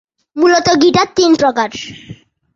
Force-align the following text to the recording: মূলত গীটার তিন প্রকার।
মূলত 0.35 0.67
গীটার 0.81 1.07
তিন 1.15 1.31
প্রকার। 1.35 1.69